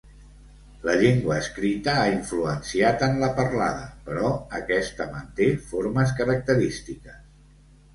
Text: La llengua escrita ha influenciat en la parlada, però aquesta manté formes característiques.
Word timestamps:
La 0.87 0.95
llengua 1.03 1.37
escrita 1.41 1.93
ha 1.99 2.07
influenciat 2.15 3.05
en 3.11 3.21
la 3.27 3.31
parlada, 3.43 3.87
però 4.11 4.35
aquesta 4.65 5.11
manté 5.17 5.55
formes 5.71 6.21
característiques. 6.23 7.27